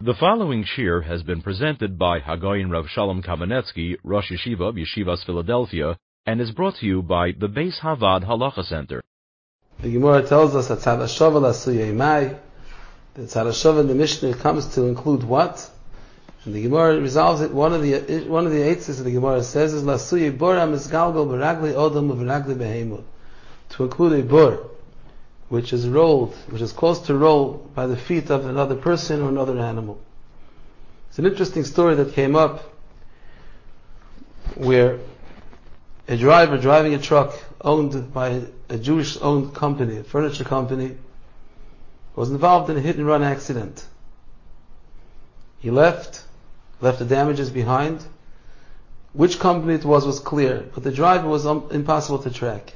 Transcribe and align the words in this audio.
The 0.00 0.14
following 0.14 0.62
shir 0.62 1.00
has 1.00 1.24
been 1.24 1.42
presented 1.42 1.98
by 1.98 2.20
Hagoyin 2.20 2.70
Rav 2.70 2.88
Shalom 2.88 3.20
Kamenetsky, 3.20 3.96
Rosh 4.04 4.30
Yeshiva, 4.30 4.68
of 4.68 4.76
Yeshivas 4.76 5.26
Philadelphia, 5.26 5.98
and 6.24 6.40
is 6.40 6.52
brought 6.52 6.76
to 6.76 6.86
you 6.86 7.02
by 7.02 7.32
the 7.32 7.48
Beis 7.48 7.80
Havad 7.80 8.24
Halacha 8.24 8.64
Center. 8.64 9.02
The 9.82 9.90
Gemara 9.90 10.22
tells 10.22 10.54
us 10.54 10.68
that 10.68 10.78
Tzad 10.78 10.98
HaShava 10.98 11.40
Lasuyei 11.42 11.92
Mai, 11.92 12.36
the 13.14 13.22
Tzad 13.22 13.46
HaShava 13.46 13.80
in 13.80 13.88
the 13.88 13.96
Mishnah 13.96 14.34
comes 14.34 14.72
to 14.76 14.84
include 14.84 15.24
what? 15.24 15.68
And 16.44 16.54
the 16.54 16.62
Gemara 16.62 17.00
resolves 17.00 17.40
it. 17.40 17.52
One 17.52 17.72
of 17.72 17.82
the 17.82 18.24
one 18.28 18.46
of 18.46 18.52
the 18.52 18.70
of 18.70 19.04
the 19.04 19.10
Gemara 19.10 19.42
says 19.42 19.74
is 19.74 19.82
Lasuyei 19.82 20.38
Bora 20.38 20.60
Misgalgal 20.60 21.26
Beragli 21.26 21.74
Odom 21.74 22.08
Beragli 22.16 22.54
Behemut, 22.54 23.02
to 23.70 23.82
include 23.82 24.20
a 24.20 24.22
bor, 24.22 24.70
which 25.48 25.72
is 25.72 25.88
rolled, 25.88 26.34
which 26.50 26.60
is 26.60 26.72
caused 26.72 27.06
to 27.06 27.14
roll 27.14 27.70
by 27.74 27.86
the 27.86 27.96
feet 27.96 28.30
of 28.30 28.46
another 28.46 28.74
person 28.74 29.22
or 29.22 29.28
another 29.28 29.58
animal. 29.58 29.98
It's 31.08 31.18
an 31.18 31.26
interesting 31.26 31.64
story 31.64 31.94
that 31.94 32.12
came 32.12 32.36
up 32.36 32.62
where 34.54 34.98
a 36.06 36.16
driver 36.16 36.58
driving 36.58 36.94
a 36.94 36.98
truck 36.98 37.32
owned 37.62 38.12
by 38.12 38.42
a 38.68 38.76
Jewish 38.76 39.16
owned 39.20 39.54
company, 39.54 39.98
a 39.98 40.04
furniture 40.04 40.44
company, 40.44 40.96
was 42.14 42.30
involved 42.30 42.68
in 42.68 42.76
a 42.76 42.80
hit 42.80 42.96
and 42.96 43.06
run 43.06 43.22
accident. 43.22 43.86
He 45.60 45.70
left, 45.70 46.24
left 46.80 46.98
the 46.98 47.04
damages 47.04 47.50
behind. 47.50 48.04
Which 49.12 49.38
company 49.38 49.74
it 49.74 49.84
was 49.84 50.06
was 50.06 50.20
clear, 50.20 50.66
but 50.74 50.82
the 50.82 50.92
driver 50.92 51.28
was 51.28 51.46
impossible 51.46 52.18
to 52.18 52.30
track 52.30 52.74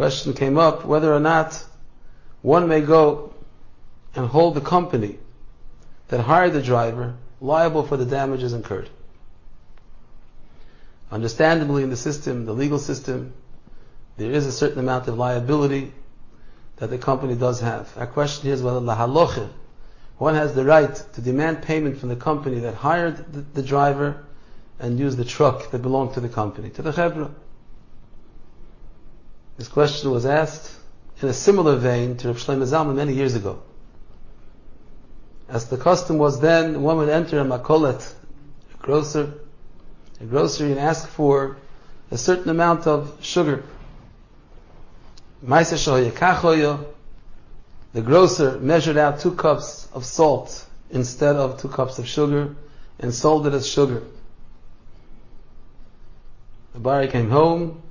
question 0.00 0.32
came 0.32 0.56
up 0.56 0.86
whether 0.86 1.12
or 1.12 1.20
not 1.20 1.62
one 2.40 2.66
may 2.66 2.80
go 2.80 3.34
and 4.14 4.26
hold 4.26 4.54
the 4.54 4.60
company 4.62 5.18
that 6.08 6.20
hired 6.20 6.54
the 6.54 6.62
driver 6.62 7.14
liable 7.38 7.82
for 7.82 7.98
the 7.98 8.06
damages 8.06 8.54
incurred. 8.54 8.88
Understandably, 11.12 11.82
in 11.82 11.90
the 11.90 11.98
system, 11.98 12.46
the 12.46 12.54
legal 12.54 12.78
system, 12.78 13.34
there 14.16 14.30
is 14.30 14.46
a 14.46 14.52
certain 14.52 14.78
amount 14.78 15.06
of 15.06 15.18
liability 15.18 15.92
that 16.76 16.88
the 16.88 16.96
company 16.96 17.34
does 17.34 17.60
have. 17.60 17.92
Our 17.98 18.06
question 18.06 18.48
is 18.48 18.62
whether 18.62 18.80
la 18.80 18.96
halacha, 18.96 19.50
one 20.16 20.34
has 20.34 20.54
the 20.54 20.64
right 20.64 20.94
to 21.12 21.20
demand 21.20 21.60
payment 21.60 21.98
from 21.98 22.08
the 22.08 22.16
company 22.16 22.60
that 22.60 22.72
hired 22.72 23.18
the, 23.34 23.40
the 23.52 23.62
driver 23.62 24.24
and 24.78 24.98
used 24.98 25.18
the 25.18 25.26
truck 25.26 25.70
that 25.72 25.82
belonged 25.82 26.14
to 26.14 26.20
the 26.20 26.30
company, 26.30 26.70
to 26.70 26.80
the 26.80 26.90
chevra. 26.90 27.30
This 29.60 29.68
question 29.68 30.10
was 30.10 30.24
asked 30.24 30.72
in 31.20 31.28
a 31.28 31.34
similar 31.34 31.76
vein 31.76 32.16
to 32.16 32.28
Rav 32.28 32.38
Shlomo 32.38 32.64
Zalman 32.64 32.94
many 32.94 33.12
years 33.12 33.34
ago. 33.34 33.60
As 35.50 35.68
the 35.68 35.76
custom 35.76 36.16
was 36.16 36.40
then, 36.40 36.80
one 36.80 36.96
would 36.96 37.10
enter 37.10 37.38
a 37.38 37.44
makolet, 37.44 38.14
a 38.72 38.76
grocer, 38.78 39.34
a 40.18 40.24
grocery, 40.24 40.70
and 40.70 40.80
ask 40.80 41.06
for 41.06 41.58
a 42.10 42.16
certain 42.16 42.48
amount 42.48 42.86
of 42.86 43.18
sugar. 43.20 43.62
The 45.42 45.60
grocer 48.02 48.58
measured 48.60 48.96
out 48.96 49.20
two 49.20 49.34
cups 49.34 49.88
of 49.92 50.06
salt 50.06 50.64
instead 50.88 51.36
of 51.36 51.60
two 51.60 51.68
cups 51.68 51.98
of 51.98 52.08
sugar 52.08 52.56
and 52.98 53.12
sold 53.12 53.46
it 53.46 53.52
as 53.52 53.68
sugar. 53.68 54.04
The 56.72 56.80
buyer 56.80 57.08
came 57.08 57.28
home, 57.28 57.82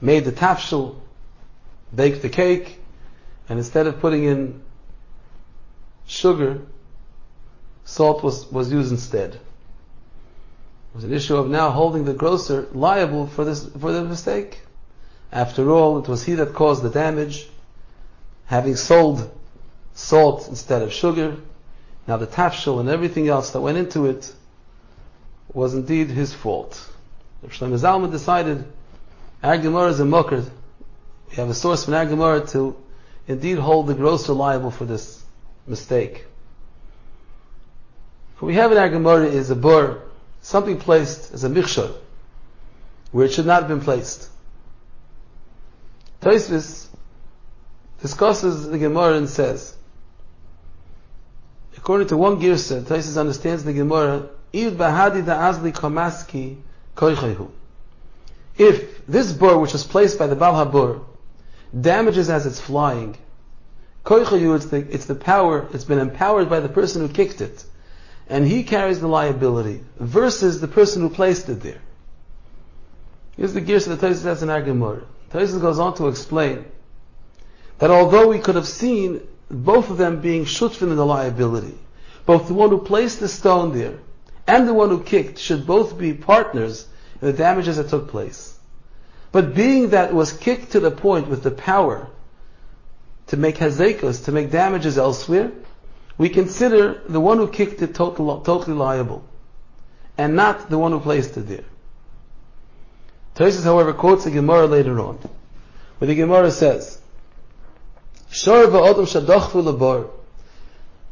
made 0.00 0.24
the 0.24 0.32
tafshil, 0.32 0.96
baked 1.94 2.22
the 2.22 2.28
cake, 2.28 2.80
and 3.48 3.58
instead 3.58 3.86
of 3.86 4.00
putting 4.00 4.24
in 4.24 4.62
sugar, 6.06 6.60
salt 7.84 8.22
was, 8.22 8.50
was 8.50 8.72
used 8.72 8.90
instead. 8.90 9.34
It 9.34 9.40
was 10.94 11.04
an 11.04 11.12
issue 11.12 11.36
of 11.36 11.48
now 11.48 11.70
holding 11.70 12.04
the 12.04 12.14
grocer 12.14 12.68
liable 12.72 13.26
for 13.26 13.44
this 13.44 13.66
for 13.66 13.92
the 13.92 14.02
mistake. 14.02 14.60
After 15.32 15.70
all, 15.70 15.98
it 15.98 16.08
was 16.08 16.24
he 16.24 16.34
that 16.34 16.54
caused 16.54 16.82
the 16.82 16.90
damage, 16.90 17.48
having 18.46 18.74
sold 18.74 19.30
salt 19.94 20.48
instead 20.48 20.82
of 20.82 20.92
sugar. 20.92 21.36
Now 22.08 22.16
the 22.16 22.26
tafshil 22.26 22.80
and 22.80 22.88
everything 22.88 23.28
else 23.28 23.50
that 23.50 23.60
went 23.60 23.78
into 23.78 24.06
it 24.06 24.32
was 25.52 25.74
indeed 25.74 26.08
his 26.08 26.34
fault. 26.34 26.90
Shlomo 27.46 27.78
Zalman 27.78 28.10
decided 28.10 28.64
our 29.42 29.58
Gemara 29.58 29.88
is 29.88 30.00
a 30.00 30.04
mucker. 30.04 30.44
We 31.30 31.36
have 31.36 31.48
a 31.48 31.54
source 31.54 31.84
from 31.84 31.94
our 31.94 32.06
Gemara 32.06 32.46
to 32.48 32.76
indeed 33.26 33.58
hold 33.58 33.86
the 33.86 33.94
grocer 33.94 34.32
liable 34.32 34.70
for 34.70 34.84
this 34.84 35.22
mistake. 35.66 36.26
What 38.38 38.48
we 38.48 38.54
have 38.54 38.72
in 38.72 38.78
our 38.78 38.88
Gemara 38.88 39.26
is 39.26 39.50
a 39.50 39.56
bur, 39.56 40.02
something 40.40 40.78
placed 40.78 41.32
as 41.32 41.44
a 41.44 41.48
michshor, 41.48 41.92
where 43.12 43.26
it 43.26 43.32
should 43.32 43.46
not 43.46 43.62
have 43.62 43.68
been 43.68 43.80
placed. 43.80 44.28
Tosfos 46.20 46.88
discusses 48.02 48.68
the 48.68 48.78
Gemara 48.78 49.16
and 49.16 49.28
says, 49.28 49.76
according 51.76 52.08
to 52.08 52.16
one 52.16 52.40
girsa, 52.40 52.82
Tosfos 52.82 53.18
understands 53.18 53.64
the 53.64 53.72
Gemara, 53.72 54.28
If 54.52 54.74
bahadi 54.74 55.24
da 55.24 55.52
azli 55.52 55.72
kamaski 55.72 56.56
koichehu. 56.96 57.50
If 58.60 59.06
this 59.06 59.32
bur, 59.32 59.56
which 59.56 59.72
was 59.72 59.84
placed 59.84 60.18
by 60.18 60.26
the 60.26 60.36
Bal 60.36 60.52
Habur, 60.54 61.00
damages 61.72 62.28
as 62.28 62.44
it's 62.44 62.60
flying, 62.60 63.16
koichayu, 64.04 64.54
it's 64.54 64.66
the, 64.66 64.86
it's 64.94 65.06
the 65.06 65.14
power, 65.14 65.66
it's 65.72 65.84
been 65.84 65.98
empowered 65.98 66.50
by 66.50 66.60
the 66.60 66.68
person 66.68 67.00
who 67.00 67.10
kicked 67.10 67.40
it, 67.40 67.64
and 68.28 68.46
he 68.46 68.62
carries 68.62 69.00
the 69.00 69.08
liability, 69.08 69.80
versus 69.98 70.60
the 70.60 70.68
person 70.68 71.00
who 71.00 71.08
placed 71.08 71.48
it 71.48 71.62
there. 71.62 71.80
Here's 73.34 73.54
the 73.54 73.62
gears 73.62 73.88
of 73.88 73.98
the 73.98 74.06
has 74.08 74.42
in 74.42 74.50
our 74.50 74.60
Gemara. 74.60 75.04
Tosfos 75.30 75.58
goes 75.58 75.78
on 75.78 75.94
to 75.94 76.08
explain 76.08 76.66
that 77.78 77.90
although 77.90 78.28
we 78.28 78.40
could 78.40 78.56
have 78.56 78.68
seen 78.68 79.26
both 79.50 79.88
of 79.88 79.96
them 79.96 80.20
being 80.20 80.44
shutfin 80.44 80.90
in 80.90 80.96
the 80.96 81.06
liability, 81.06 81.78
both 82.26 82.46
the 82.46 82.52
one 82.52 82.68
who 82.68 82.78
placed 82.78 83.20
the 83.20 83.28
stone 83.28 83.72
there 83.72 83.96
and 84.46 84.68
the 84.68 84.74
one 84.74 84.90
who 84.90 85.02
kicked 85.02 85.38
should 85.38 85.66
both 85.66 85.96
be 85.96 86.12
partners 86.12 86.88
the 87.20 87.32
damages 87.32 87.76
that 87.76 87.88
took 87.88 88.08
place. 88.08 88.58
But 89.32 89.54
being 89.54 89.90
that 89.90 90.12
was 90.12 90.32
kicked 90.32 90.72
to 90.72 90.80
the 90.80 90.90
point 90.90 91.28
with 91.28 91.42
the 91.42 91.50
power 91.50 92.08
to 93.28 93.36
make 93.36 93.56
hazekos, 93.56 94.24
to 94.24 94.32
make 94.32 94.50
damages 94.50 94.98
elsewhere, 94.98 95.52
we 96.18 96.28
consider 96.28 97.00
the 97.08 97.20
one 97.20 97.38
who 97.38 97.48
kicked 97.48 97.80
it 97.80 97.94
total, 97.94 98.40
totally 98.40 98.76
liable, 98.76 99.24
and 100.18 100.34
not 100.34 100.68
the 100.68 100.78
one 100.78 100.92
who 100.92 101.00
placed 101.00 101.36
it 101.36 101.42
there. 101.42 101.64
Tosfos, 103.36 103.64
however, 103.64 103.92
quotes 103.92 104.26
a 104.26 104.30
Gemara 104.30 104.66
later 104.66 104.98
on, 105.00 105.18
where 105.98 106.08
the 106.08 106.14
Gemara 106.14 106.50
says, 106.50 106.98
"Shor 108.30 108.66
va'odom 108.66 109.06
shadachvu 109.06 109.62
lebar." 109.62 110.08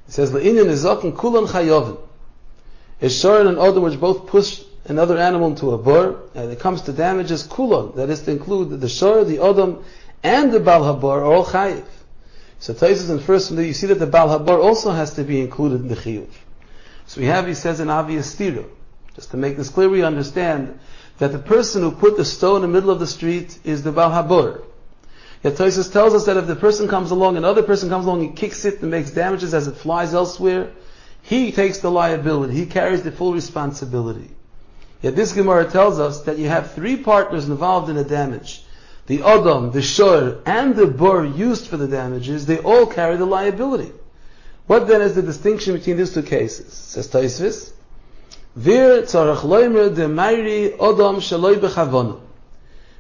It 0.09 0.13
says, 0.13 0.33
"Le'inyan 0.33 0.67
izakin 0.67 1.17
kulan 1.17 1.47
chayovin." 1.47 1.99
A 3.01 3.09
shor 3.09 3.41
and 3.41 3.49
an 3.49 3.55
odom 3.55 3.83
which 3.83 4.01
both 4.01 4.27
pushed 4.27 4.65
another 4.85 5.19
animal 5.19 5.49
into 5.49 5.73
a 5.73 5.79
bar, 5.79 6.17
and 6.35 6.51
it 6.51 6.61
comes 6.61 6.83
to 6.83 6.93
damages 6.93 7.47
kulon, 7.47 7.95
that 7.97 8.11
is 8.11 8.23
to 8.23 8.31
include 8.31 8.81
the 8.81 8.89
shor, 8.89 9.25
the 9.25 9.39
odom, 9.39 9.85
and 10.23 10.53
the 10.53 10.61
bal 10.61 10.83
habar 10.83 11.21
are 11.21 11.25
all 11.25 11.45
chayiv. 11.45 11.85
So 12.59 12.75
Tosfos 12.75 13.11
in 13.11 13.21
first 13.21 13.51
you 13.53 13.73
see 13.73 13.87
that 13.87 13.97
the 13.97 14.07
bal 14.07 14.29
habar 14.29 14.63
also 14.63 14.91
has 14.91 15.15
to 15.15 15.25
be 15.25 15.41
included 15.41 15.83
in 15.83 15.89
the 15.89 15.95
chiyuv. 15.95 16.29
So 17.07 17.21
we 17.21 17.27
have, 17.27 17.47
he 17.47 17.55
says, 17.55 17.81
an 17.81 17.89
obvious 17.89 18.35
stira. 18.35 18.67
Just 19.15 19.31
to 19.31 19.37
make 19.37 19.57
this 19.57 19.71
clear, 19.71 19.89
we 19.89 20.03
understand 20.03 20.79
that 21.19 21.33
the 21.33 21.39
person 21.39 21.83
who 21.83 21.93
put 21.93 22.17
the 22.17 22.25
stone 22.25 22.57
in 22.57 22.63
the 22.63 22.69
middle 22.69 22.91
of 22.91 23.01
the 23.01 23.07
street 23.07 23.59
is 23.65 23.83
the 23.83 23.93
bal 23.93 24.11
habar. 24.11 24.63
Yet 25.43 25.55
Tosfos 25.55 25.93
tells 25.93 26.15
us 26.15 26.27
that 26.27 26.37
if 26.37 26.47
the 26.47 26.57
person 26.57 26.89
comes 26.89 27.13
along, 27.13 27.37
another 27.37 27.63
person 27.63 27.89
comes 27.89 28.07
along 28.07 28.25
and 28.25 28.37
kicks 28.37 28.65
it 28.65 28.83
and 28.83 28.91
makes 28.91 29.13
damages 29.13 29.55
as 29.55 29.69
it 29.69 29.77
flies 29.77 30.13
elsewhere, 30.13 30.73
he 31.23 31.53
takes 31.53 31.79
the 31.79 31.91
liability. 31.91 32.55
He 32.55 32.67
carries 32.67 33.03
the 33.03 33.13
full 33.13 33.33
responsibility. 33.33 34.31
Yet 35.01 35.15
this 35.15 35.33
Gemara 35.33 35.65
tells 35.71 36.01
us 36.01 36.23
that 36.23 36.39
you 36.39 36.49
have 36.49 36.73
three 36.73 36.97
partners 36.97 37.49
involved 37.49 37.89
in 37.89 37.97
the 37.97 38.05
damage. 38.05 38.65
The 39.07 39.23
Adam, 39.23 39.71
the 39.71 39.81
Shor, 39.81 40.39
and 40.45 40.75
the 40.75 40.87
Bur 40.87 41.25
used 41.25 41.69
for 41.69 41.77
the 41.77 41.87
damages, 41.87 42.47
they 42.47 42.59
all 42.59 42.87
carry 42.87 43.17
the 43.17 43.25
liability. 43.25 43.93
What 44.67 44.87
then 44.87 45.01
is 45.01 45.15
the 45.15 45.23
distinction 45.23 45.75
between 45.75 45.97
these 45.97 46.13
two 46.13 46.23
cases? 46.23 46.73
Says 46.73 47.09
Tosfos. 47.09 47.73
Vir 48.55 49.03
tzarach 49.03 49.43
loimer 49.43 49.95
de 49.95 50.07
mayri 50.09 50.75
Adam 50.75 51.21
shaloi 51.21 51.55
bechavonu. 51.55 52.21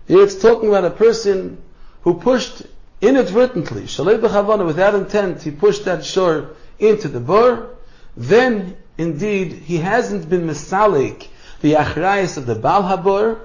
Here 0.06 0.22
it's 0.22 0.40
talking 0.40 0.68
about 0.68 0.84
a 0.84 0.90
person 0.90 1.60
who 2.02 2.14
pushed 2.14 2.62
inadvertently, 3.02 3.82
shaloi 3.82 4.18
bechavonu, 4.18 4.64
without 4.64 4.94
intent, 4.94 5.42
he 5.42 5.50
pushed 5.50 5.84
that 5.84 6.04
shor 6.04 6.50
into 6.78 7.08
the 7.08 7.20
bur. 7.20 7.68
Then, 8.16 8.76
indeed, 8.96 9.52
he 9.52 9.78
hasn't 9.78 10.30
been 10.30 10.46
misalik 10.46 11.26
the 11.60 11.74
achrayas 11.74 12.36
of 12.36 12.46
the 12.46 12.54
Bal 12.54 12.82
Habor, 12.82 13.40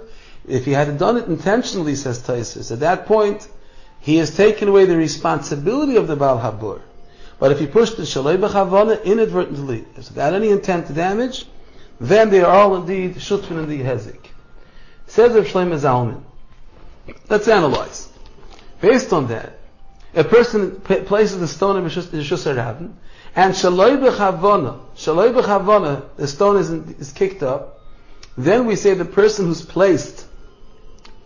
if 0.48 0.66
he 0.66 0.72
had 0.72 0.98
done 0.98 1.18
it 1.18 1.28
intentionally, 1.28 1.96
says 1.96 2.22
Tosfos, 2.22 2.72
at 2.72 2.80
that 2.82 3.06
point, 3.06 3.48
he 4.00 4.18
has 4.18 4.36
taken 4.36 4.68
away 4.68 4.86
the 4.86 4.98
responsibility 4.98 5.96
of 5.96 6.08
the 6.08 6.16
Bal 6.16 6.40
Habor. 6.40 6.82
But 7.40 7.52
if 7.52 7.60
he 7.60 7.68
pushed 7.68 7.98
the 7.98 8.04
shalei 8.04 8.38
b'chavana 8.38 9.04
inadvertently, 9.04 9.86
without 9.96 10.34
any 10.34 10.50
intent 10.50 10.88
to 10.88 10.94
damage, 10.94 11.46
then 12.00 12.30
they 12.30 12.42
are 12.42 12.56
all 12.56 12.76
indeed 12.76 13.16
shutfin 13.16 13.60
and 13.60 13.68
the 13.68 13.82
hezik. 13.82 14.28
Says 15.08 15.34
Rav 15.34 15.46
Shlomo 15.46 15.78
Zalman. 15.78 16.24
Let's 17.30 17.48
analyze. 17.48 18.10
Based 18.80 19.12
on 19.12 19.28
that, 19.28 19.60
a 20.16 20.24
person 20.24 20.80
places 20.80 21.40
the 21.40 21.48
stone 21.48 21.78
in 21.78 21.84
Rishus 21.84 22.46
Rabin, 22.56 22.96
and 23.36 23.54
shaloi 23.54 23.98
b'chavana, 23.98 24.80
shaloi 24.96 25.34
b'chavana, 25.34 26.06
the 26.18 26.28
stone 26.28 26.58
is, 26.58 26.70
is 26.70 27.12
kicked 27.12 27.44
up, 27.44 27.82
then 28.38 28.66
we 28.66 28.76
say 28.76 28.94
the 28.94 29.06
person 29.06 29.46
who's 29.46 29.64
placed 29.64 30.26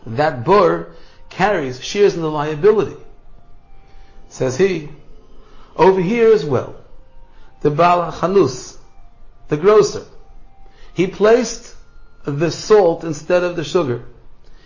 that 0.05 0.43
bur 0.43 0.93
carries, 1.29 1.83
shares 1.83 2.15
in 2.15 2.21
the 2.21 2.31
liability. 2.31 2.95
Says 4.29 4.57
he, 4.57 4.89
over 5.75 6.01
here 6.01 6.33
as 6.33 6.45
well, 6.45 6.75
the 7.61 7.69
Bala 7.69 8.11
Chanus, 8.11 8.77
the 9.47 9.57
grocer, 9.57 10.05
he 10.93 11.07
placed 11.07 11.75
the 12.25 12.51
salt 12.51 13.03
instead 13.03 13.43
of 13.43 13.55
the 13.55 13.63
sugar. 13.63 14.03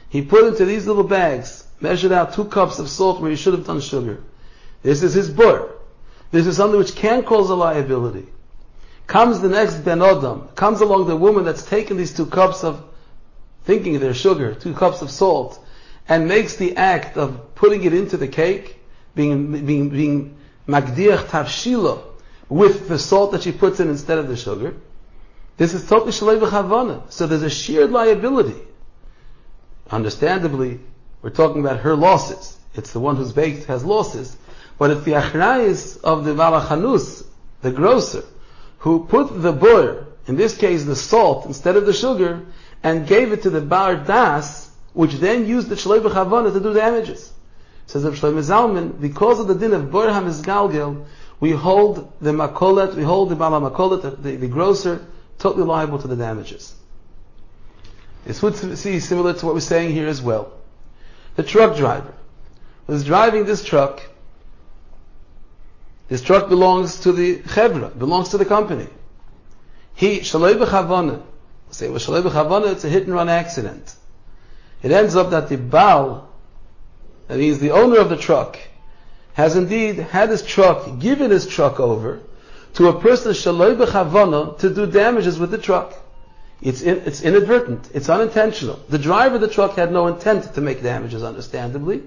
He 0.09 0.21
put 0.21 0.45
into 0.45 0.65
these 0.65 0.87
little 0.87 1.03
bags, 1.03 1.65
measured 1.79 2.11
out 2.11 2.33
two 2.33 2.45
cups 2.45 2.79
of 2.79 2.89
salt 2.89 3.21
where 3.21 3.29
he 3.29 3.37
should 3.37 3.53
have 3.53 3.65
done 3.65 3.81
sugar. 3.81 4.23
This 4.81 5.03
is 5.03 5.13
his 5.13 5.29
bur. 5.29 5.71
This 6.31 6.47
is 6.47 6.57
something 6.57 6.79
which 6.79 6.95
can 6.95 7.23
cause 7.23 7.49
a 7.49 7.55
liability. 7.55 8.27
Comes 9.11 9.41
the 9.41 9.49
next 9.49 9.83
Ben 9.83 10.01
Adam, 10.01 10.47
comes 10.55 10.79
along 10.79 11.07
the 11.07 11.17
woman 11.17 11.43
that's 11.43 11.63
taken 11.63 11.97
these 11.97 12.15
two 12.15 12.25
cups 12.25 12.63
of, 12.63 12.81
thinking 13.65 13.99
they're 13.99 14.13
sugar, 14.13 14.55
two 14.55 14.73
cups 14.73 15.01
of 15.01 15.11
salt, 15.11 15.59
and 16.07 16.29
makes 16.29 16.55
the 16.55 16.77
act 16.77 17.17
of 17.17 17.53
putting 17.53 17.83
it 17.83 17.93
into 17.93 18.15
the 18.15 18.29
cake, 18.29 18.79
being, 19.13 19.65
being, 19.65 19.89
being 19.89 20.37
magdiach 20.65 21.25
tavshila, 21.25 22.01
with 22.47 22.87
the 22.87 22.97
salt 22.97 23.33
that 23.33 23.43
she 23.43 23.51
puts 23.51 23.81
in 23.81 23.89
instead 23.89 24.17
of 24.17 24.29
the 24.29 24.37
sugar. 24.37 24.75
This 25.57 25.73
is 25.73 25.89
totally 25.89 26.13
shalei 26.13 26.39
v'chavana. 26.39 27.11
So 27.11 27.27
there's 27.27 27.43
a 27.43 27.49
shared 27.49 27.91
liability. 27.91 28.61
Understandably, 29.89 30.79
we're 31.21 31.31
talking 31.31 31.59
about 31.59 31.81
her 31.81 31.97
losses. 31.97 32.57
It's 32.75 32.93
the 32.93 33.01
one 33.01 33.17
who's 33.17 33.33
baked 33.33 33.65
has 33.65 33.83
losses. 33.83 34.37
But 34.77 34.91
it's 34.91 35.03
the 35.03 35.15
achrayis 35.15 36.01
of 36.01 36.23
the 36.23 36.33
valachanus, 36.33 37.25
the 37.61 37.73
grocer, 37.73 38.23
who 38.81 39.05
put 39.05 39.41
the 39.41 39.51
bur, 39.51 40.07
in 40.27 40.35
this 40.35 40.57
case 40.57 40.83
the 40.83 40.95
salt, 40.95 41.45
instead 41.45 41.75
of 41.75 41.85
the 41.85 41.93
sugar, 41.93 42.45
and 42.81 43.07
gave 43.07 43.31
it 43.31 43.43
to 43.43 43.49
the 43.49 43.61
bar 43.61 43.95
das, 43.95 44.71
which 44.93 45.13
then 45.13 45.45
used 45.45 45.69
the 45.69 45.75
shalei 45.75 46.01
b'chavana 46.01 46.51
to 46.51 46.59
do 46.59 46.73
damages. 46.73 47.31
Says 47.85 48.05
of 48.05 48.15
Shlomo 48.15 48.41
Zalman, 48.41 48.99
because 48.99 49.39
of 49.39 49.47
the 49.47 49.53
din 49.53 49.73
of 49.73 49.91
bur 49.91 50.07
hamizgalgel, 50.07 51.05
we 51.39 51.51
hold 51.51 52.11
the 52.21 52.31
makolet, 52.31 52.95
we 52.95 53.03
hold 53.03 53.29
the 53.29 53.35
bala 53.35 53.69
makolet, 53.69 54.21
the, 54.21 54.35
the 54.35 54.47
grocer, 54.47 55.05
totally 55.37 55.65
liable 55.65 55.99
to 55.99 56.07
the 56.07 56.15
damages. 56.15 56.73
This 58.25 58.41
would 58.41 58.55
see 58.55 58.99
similar 58.99 59.33
to 59.33 59.45
what 59.45 59.53
we're 59.53 59.61
saying 59.61 59.91
here 59.91 60.07
as 60.07 60.21
well. 60.21 60.53
The 61.35 61.43
truck 61.43 61.77
driver 61.77 62.13
was 62.87 63.03
driving 63.03 63.45
this 63.45 63.63
truck. 63.63 64.01
This 66.11 66.21
truck 66.21 66.49
belongs 66.49 66.99
to 67.03 67.13
the 67.13 67.37
chevra, 67.37 67.97
belongs 67.97 68.27
to 68.31 68.37
the 68.37 68.43
company. 68.43 68.89
He 69.93 70.19
shalei 70.19 70.55
b'chavana. 70.55 71.21
Say 71.69 71.87
well, 71.87 71.99
shalei 71.99 72.21
b'chavana. 72.21 72.73
It's 72.73 72.83
a 72.83 72.89
hit 72.89 73.03
and 73.03 73.13
run 73.13 73.29
accident. 73.29 73.95
It 74.83 74.91
ends 74.91 75.15
up 75.15 75.29
that 75.29 75.47
the 75.47 75.55
baal, 75.55 76.27
that 77.29 77.39
he's 77.39 77.59
the 77.59 77.71
owner 77.71 77.97
of 77.97 78.09
the 78.09 78.17
truck, 78.17 78.59
has 79.35 79.55
indeed 79.55 79.99
had 79.99 80.27
his 80.27 80.41
truck, 80.41 80.99
given 80.99 81.31
his 81.31 81.47
truck 81.47 81.79
over 81.79 82.19
to 82.73 82.89
a 82.89 82.99
person 82.99 83.31
shaloi 83.31 83.77
b'chavana 83.77 84.59
to 84.59 84.69
do 84.69 84.87
damages 84.87 85.39
with 85.39 85.51
the 85.51 85.57
truck. 85.57 85.93
It's, 86.61 86.81
in, 86.81 87.03
it's 87.05 87.21
inadvertent. 87.21 87.89
It's 87.93 88.09
unintentional. 88.09 88.81
The 88.89 88.99
driver 88.99 89.35
of 89.35 89.41
the 89.41 89.47
truck 89.47 89.75
had 89.75 89.93
no 89.93 90.07
intent 90.07 90.55
to 90.55 90.59
make 90.59 90.83
damages, 90.83 91.23
understandably. 91.23 92.03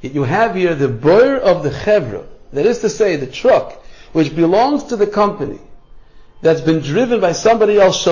Yet 0.00 0.14
you 0.14 0.22
have 0.22 0.54
here 0.54 0.74
the 0.74 0.88
boyer 0.88 1.36
of 1.36 1.62
the 1.62 1.68
chevra, 1.68 2.24
that 2.52 2.66
is 2.66 2.80
to 2.80 2.88
say, 2.88 3.16
the 3.16 3.26
truck, 3.26 3.82
which 4.12 4.34
belongs 4.34 4.84
to 4.84 4.96
the 4.96 5.06
company, 5.06 5.60
that's 6.42 6.60
been 6.60 6.80
driven 6.80 7.20
by 7.20 7.32
somebody 7.32 7.78
else, 7.78 8.06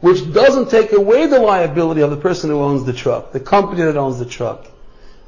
which 0.00 0.32
doesn't 0.32 0.70
take 0.70 0.92
away 0.92 1.26
the 1.26 1.38
liability 1.38 2.00
of 2.00 2.10
the 2.10 2.16
person 2.16 2.50
who 2.50 2.60
owns 2.60 2.84
the 2.84 2.92
truck, 2.92 3.32
the 3.32 3.40
company 3.40 3.82
that 3.82 3.96
owns 3.96 4.18
the 4.18 4.26
truck. 4.26 4.66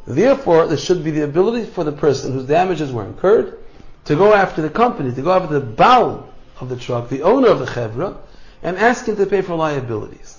Therefore, 0.07 0.67
there 0.67 0.79
should 0.79 1.05
be 1.05 1.11
the 1.11 1.25
ability 1.25 1.67
for 1.67 1.85
the 1.85 1.93
person 1.93 2.33
whose 2.33 2.47
damages 2.47 2.91
were 2.93 3.05
incurred 3.05 3.59
to 4.07 4.17
go 4.17 4.33
after 4.33 4.63
the 4.63 4.71
company, 4.71 5.15
to 5.15 5.23
go 5.23 5.33
after 5.33 5.61
the 5.61 5.67
bow 5.67 6.29
of 6.61 6.69
the 6.69 6.77
truck, 6.77 7.09
the 7.09 7.23
owner 7.23 7.49
of 7.49 7.59
the 7.59 7.67
chevra, 7.67 8.17
and 8.63 8.77
ask 8.77 9.07
him 9.07 9.17
to 9.17 9.27
pay 9.27 9.43
for 9.43 9.55
liabilities. 9.55 10.39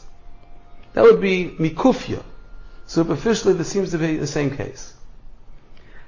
That 0.93 1.03
would 1.03 1.21
be 1.21 1.55
mikufya. 1.59 2.23
Superficially, 2.87 3.53
this 3.53 3.69
seems 3.69 3.91
to 3.91 3.97
be 3.97 4.17
the 4.17 4.27
same 4.27 4.55
case. 4.55 4.93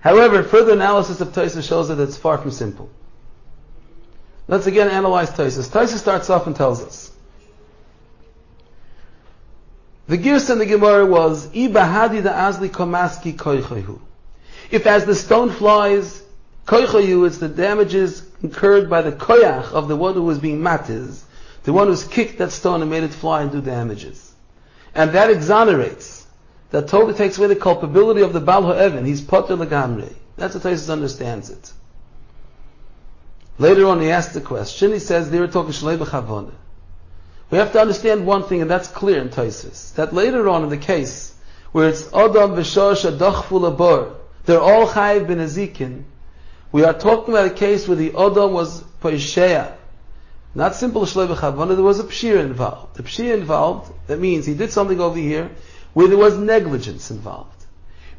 However, 0.03 0.43
further 0.43 0.73
analysis 0.73 1.21
of 1.21 1.29
Taisa 1.29 1.65
shows 1.65 1.87
that 1.87 1.97
it's 1.97 2.17
far 2.17 2.37
from 2.37 2.51
simple. 2.51 2.89
Let's 4.49 4.67
again 4.67 4.89
analyze 4.89 5.31
Taisa. 5.31 5.65
Taisa 5.65 5.97
starts 5.97 6.29
off 6.29 6.45
and 6.45 6.53
tells 6.53 6.83
us. 6.83 7.09
The 10.07 10.17
Girs 10.17 10.49
in 10.49 10.57
the 10.59 10.65
Gemara 10.65 11.05
was, 11.05 11.47
Ibahadi 11.47 12.21
da 12.21 12.33
azli 12.51 12.67
komaski 12.67 13.33
koichayu. 13.33 14.01
If 14.69 14.85
as 14.85 15.05
the 15.05 15.15
stone 15.15 15.49
flies, 15.49 16.21
koichayu, 16.67 17.25
it's 17.25 17.37
the 17.37 17.47
damages 17.47 18.29
incurred 18.41 18.89
by 18.89 19.03
the 19.03 19.13
koyach 19.13 19.71
of 19.71 19.87
the 19.87 19.95
one 19.95 20.15
who 20.15 20.23
was 20.23 20.37
being 20.37 20.59
matiz, 20.59 21.23
the 21.63 21.71
one 21.71 21.87
who's 21.87 22.03
kicked 22.03 22.39
that 22.39 22.51
stone 22.51 22.81
and 22.81 22.91
made 22.91 23.03
it 23.03 23.13
fly 23.13 23.41
and 23.41 23.53
do 23.53 23.61
damages. 23.61 24.33
And 24.93 25.11
that 25.11 25.29
exonerates. 25.29 26.22
That 26.73 26.87
totally 26.87 27.13
takes 27.13 27.37
away 27.37 27.45
the 27.45 27.55
culpability 27.55 28.21
of 28.21 28.33
the 28.33 28.39
Baal 28.39 28.63
Ha'evin. 28.63 29.05
He's 29.05 29.21
potter 29.21 29.55
legamre. 29.55 30.11
That's 30.37 30.55
how 30.55 30.59
Taisus 30.59 30.89
understands 30.89 31.51
it. 31.51 31.71
Later 33.59 33.85
on 33.85 34.01
he 34.01 34.09
asks 34.09 34.33
the 34.33 34.41
question, 34.41 34.91
he 34.91 34.97
says 34.97 35.29
they 35.29 35.39
were 35.39 35.47
talking 35.47 35.71
Shalei 35.71 35.99
B'chavona. 35.99 36.51
We 37.51 37.59
have 37.59 37.73
to 37.73 37.79
understand 37.79 38.25
one 38.25 38.41
thing, 38.41 38.63
and 38.63 38.71
that's 38.71 38.87
clear 38.87 39.21
in 39.21 39.29
Taisus, 39.29 39.93
that 39.93 40.15
later 40.15 40.49
on 40.49 40.63
in 40.63 40.69
the 40.69 40.77
case, 40.77 41.35
where 41.73 41.89
it's 41.89 42.07
Adam 42.07 42.55
v'shosh 42.55 43.07
adachful 43.07 43.71
abor, 43.71 44.15
they're 44.45 44.59
all 44.59 44.87
chayiv 44.87 45.27
ben 45.27 46.05
we 46.71 46.83
are 46.83 46.93
talking 46.93 47.35
about 47.35 47.45
a 47.45 47.53
case 47.53 47.87
where 47.87 47.97
the 47.97 48.09
Adam 48.17 48.51
was 48.51 48.83
Poisheya, 48.99 49.75
not 50.55 50.73
simple 50.73 51.03
Shloi 51.03 51.27
B'chavana, 51.27 51.75
there 51.75 51.85
was 51.85 51.99
a 51.99 52.03
Pshir 52.03 52.39
involved. 52.39 52.95
The 52.95 53.03
Pshir 53.03 53.35
involved, 53.35 53.93
that 54.07 54.19
means 54.19 54.47
he 54.47 54.55
did 54.55 54.71
something 54.71 54.99
over 54.99 55.19
here 55.19 55.51
where 55.93 56.07
there 56.07 56.17
was 56.17 56.37
negligence 56.37 57.11
involved. 57.11 57.49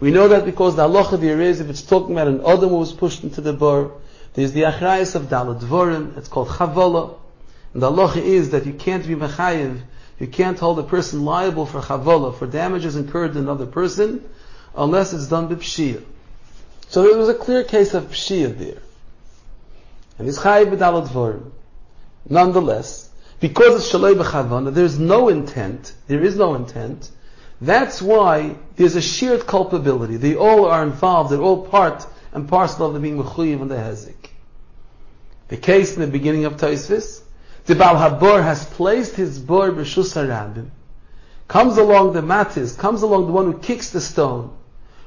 We 0.00 0.10
know 0.10 0.28
that 0.28 0.44
because 0.44 0.76
the 0.76 0.88
halacha 0.88 1.20
there 1.20 1.40
is, 1.40 1.60
if 1.60 1.70
it's 1.70 1.82
talking 1.82 2.14
about 2.14 2.28
an 2.28 2.40
Adam 2.40 2.70
who 2.70 2.76
was 2.76 2.92
pushed 2.92 3.22
into 3.22 3.40
the 3.40 3.52
bar, 3.52 3.92
there's 4.34 4.52
the 4.52 4.62
achrayas 4.62 5.14
of 5.14 5.24
Dalad 5.24 5.60
Dvorim, 5.60 6.16
it's 6.16 6.28
called 6.28 6.48
Chavala. 6.48 7.16
And 7.72 7.82
the 7.82 7.90
halacha 7.90 8.16
is 8.16 8.50
that 8.50 8.66
you 8.66 8.72
can't 8.72 9.06
be 9.06 9.14
Mechayiv, 9.14 9.80
you 10.18 10.26
can't 10.26 10.58
hold 10.58 10.78
a 10.78 10.82
person 10.82 11.24
liable 11.24 11.66
for 11.66 11.80
Chavala, 11.80 12.36
for 12.36 12.46
damages 12.46 12.96
incurred 12.96 13.32
to 13.34 13.38
another 13.38 13.66
person, 13.66 14.28
unless 14.76 15.12
it's 15.12 15.28
done 15.28 15.48
by 15.48 15.54
Pshir. 15.54 16.02
So 16.88 17.02
there 17.02 17.16
was 17.16 17.28
a 17.28 17.34
clear 17.34 17.64
case 17.64 17.94
of 17.94 18.04
Pshir 18.06 18.56
there. 18.56 18.82
And 20.18 20.26
he's 20.26 20.38
Chayiv 20.38 20.76
Dalad 20.76 21.08
Dvorim. 21.08 21.50
Nonetheless, 22.28 23.10
because 23.40 23.76
it's 23.76 23.92
shalei 23.92 24.14
b'chavana, 24.14 24.72
there's 24.72 24.98
no 24.98 25.28
intent, 25.28 25.92
there 26.06 26.22
is 26.22 26.36
no 26.36 26.54
intent, 26.54 27.10
that's 27.66 28.02
why 28.02 28.56
there's 28.76 28.96
a 28.96 29.02
shared 29.02 29.46
culpability. 29.46 30.16
They 30.16 30.34
all 30.34 30.66
are 30.66 30.82
involved, 30.82 31.30
they're 31.30 31.40
all 31.40 31.66
part 31.66 32.06
and 32.32 32.48
parcel 32.48 32.86
of 32.86 32.94
the 32.94 33.00
being 33.00 33.22
mechuyev 33.22 33.62
and 33.62 33.70
the 33.70 33.76
hezik. 33.76 34.30
The 35.48 35.56
case 35.56 35.94
in 35.94 36.00
the 36.00 36.08
beginning 36.08 36.46
of 36.46 36.56
Taisvis, 36.56 37.20
the 37.66 37.74
Baal 37.74 37.94
Habor 37.94 38.42
has 38.42 38.64
placed 38.64 39.14
his 39.16 39.38
bor 39.38 39.70
b'shus 39.70 40.14
harabim, 40.14 40.70
comes 41.48 41.76
along 41.76 42.12
the 42.12 42.22
matis, 42.22 42.76
comes 42.76 43.02
along 43.02 43.26
the 43.26 43.32
one 43.32 43.52
who 43.52 43.58
kicks 43.58 43.90
the 43.90 44.00
stone. 44.00 44.56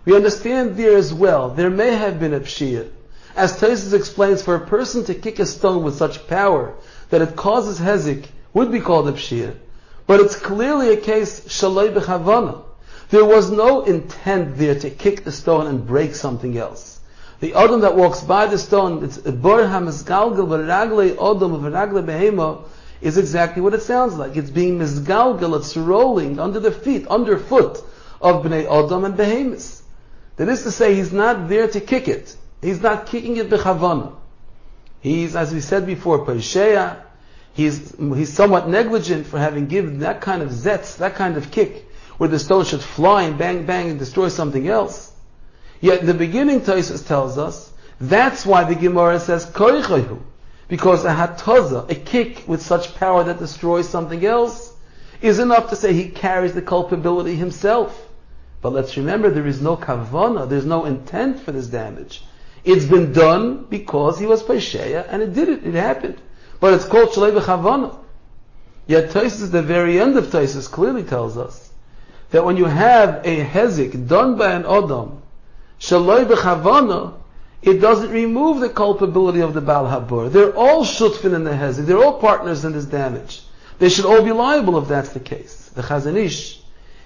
We 0.06 0.16
understand 0.16 0.78
there 0.78 0.96
as 0.96 1.14
well, 1.14 1.50
there 1.50 1.70
may 1.70 1.96
have 1.96 2.20
been 2.20 2.34
a 2.34 2.40
pshiyah. 2.40 2.90
As 3.36 3.60
Taisus 3.60 3.94
explains, 3.94 4.42
for 4.42 4.56
a 4.56 4.66
person 4.66 5.04
to 5.06 5.14
kick 5.14 5.40
a 5.40 5.46
stone 5.46 5.84
with 5.84 5.96
such 5.96 6.28
power, 6.28 6.76
that 7.10 7.22
it 7.22 7.36
causes 7.36 7.80
hezik 7.80 8.28
would 8.54 8.72
be 8.72 8.80
called 8.80 9.10
a 9.10 9.12
pshir. 9.12 9.56
But 10.08 10.22
it's 10.22 10.38
clearly 10.38 10.94
a 10.94 10.98
case 10.98 11.42
shaloi 11.42 11.94
b'chavana. 11.94 12.64
There 13.10 13.26
was 13.26 13.52
no 13.52 13.84
intent 13.84 14.58
there 14.58 14.80
to 14.80 14.90
kick 14.90 15.24
the 15.24 15.32
stone 15.32 15.68
and 15.68 15.86
break 15.86 16.16
something 16.16 16.58
else. 16.58 17.00
The 17.40 17.54
adam 17.54 17.82
that 17.82 17.96
walks 17.96 18.22
by 18.22 18.48
the 18.48 18.58
stone, 18.58 19.04
it's 19.04 19.18
bor 19.18 19.60
hamizgalgal 19.60 20.48
v'ragle 20.48 21.12
adam 21.12 21.62
v'ragle 21.62 22.04
behema, 22.04 22.64
is 23.02 23.18
exactly 23.18 23.62
what 23.62 23.74
it 23.74 23.82
sounds 23.82 24.16
like. 24.16 24.36
It's 24.36 24.50
being 24.50 24.80
mizgalgal, 24.80 25.58
it's 25.60 25.78
rolling 25.78 26.40
under 26.40 26.60
the 26.60 26.72
feet, 26.72 27.06
underfoot 27.08 27.84
of 28.22 28.44
bnei 28.44 28.66
adam 28.66 29.06
and 29.06 29.16
behemoths. 29.16 29.84
That 30.38 30.50
is 30.50 30.64
to 30.64 30.72
say, 30.72 30.96
he's 30.96 31.12
not 31.12 31.50
there 31.50 31.68
to 31.68 31.80
kick 31.82 32.08
it. 32.08 32.36
He's 32.62 32.82
not 32.82 33.08
kicking 33.08 33.38
it 33.38 33.50
bechavana. 33.50 34.14
He's, 35.02 35.36
as 35.36 35.54
we 35.54 35.62
said 35.62 35.86
before, 35.86 36.26
Parisheya. 36.26 37.04
He's, 37.58 37.96
he's 37.98 38.32
somewhat 38.32 38.70
negligent 38.70 39.26
for 39.26 39.40
having 39.40 39.66
given 39.66 40.02
that 40.02 40.22
kind 40.22 40.44
of 40.44 40.50
zetz, 40.50 40.98
that 40.98 41.16
kind 41.16 41.38
of 41.38 41.50
kick, 41.50 41.90
where 42.20 42.30
the 42.30 42.38
stone 42.38 42.66
should 42.66 42.82
fly 42.82 43.24
and 43.24 43.36
bang, 43.36 43.66
bang 43.66 43.90
and 43.90 43.98
destroy 43.98 44.28
something 44.28 44.68
else. 44.68 45.12
Yet 45.82 46.02
in 46.02 46.06
the 46.06 46.14
beginning, 46.14 46.62
Taisus 46.62 47.08
tells 47.08 47.40
us, 47.40 47.74
that's 48.00 48.46
why 48.46 48.64
the 48.64 48.76
Gemara 48.76 49.20
says, 49.20 49.48
Koichayu. 49.48 50.22
Because 50.68 51.04
a 51.04 51.10
hataza, 51.10 51.90
a 51.90 51.96
kick 51.96 52.44
with 52.46 52.62
such 52.62 52.94
power 52.94 53.24
that 53.24 53.40
destroys 53.40 53.90
something 53.90 54.24
else, 54.24 54.76
is 55.20 55.40
enough 55.40 55.72
to 55.72 55.76
say 55.76 55.94
he 55.94 56.10
carries 56.10 56.54
the 56.54 56.62
culpability 56.62 57.36
himself. 57.36 58.08
But 58.62 58.74
let's 58.74 58.96
remember, 58.98 59.32
there 59.32 59.48
is 59.48 59.64
no 59.64 59.78
kavana, 59.78 60.48
there's 60.48 60.68
no 60.68 60.86
intent 60.86 61.40
for 61.40 61.52
this 61.52 61.66
damage. 61.66 62.24
It's 62.64 62.86
been 62.86 63.14
done 63.14 63.66
because 63.68 64.20
he 64.20 64.28
was 64.28 64.44
Pesheya, 64.44 65.08
and 65.10 65.24
it 65.24 65.34
did 65.34 65.50
it, 65.50 65.66
it 65.66 65.74
happened. 65.74 66.22
But 66.60 66.74
it's 66.74 66.86
called 66.86 67.10
Shalei 67.10 67.40
B'chavana. 67.40 67.96
Yet 68.88 69.10
Taisus, 69.10 69.52
the 69.52 69.62
very 69.62 70.00
end 70.00 70.18
of 70.18 70.28
Taisus, 70.28 70.70
clearly 70.70 71.04
tells 71.04 71.38
us 71.38 71.70
that 72.32 72.46
when 72.46 72.58
you 72.58 72.66
have 72.66 73.22
a 73.26 73.44
hezik 73.44 74.08
done 74.08 74.38
by 74.38 74.52
an 74.54 74.66
Adam, 74.66 75.22
Shalei 75.80 76.26
B'chavana, 76.26 77.14
it 77.62 77.80
doesn't 77.80 78.12
remove 78.12 78.60
the 78.62 78.70
culpability 78.70 79.42
of 79.42 79.54
the 79.54 79.62
Baal 79.62 79.86
Habur. 79.86 80.32
They're 80.32 80.56
all 80.56 80.84
shutfin 80.84 81.34
in 81.34 81.44
the 81.44 81.52
hezik. 81.52 81.86
They're 81.86 82.04
all 82.04 82.20
partners 82.20 82.64
in 82.66 82.74
this 82.74 82.86
damage. 82.86 83.44
They 83.80 83.90
should 83.90 84.06
all 84.06 84.24
be 84.24 84.32
liable 84.32 84.78
if 84.78 84.88
that's 84.88 85.10
the 85.10 85.20
case. 85.20 85.70
The 85.76 85.82
Chazon 85.82 86.16
Ish 86.16 86.60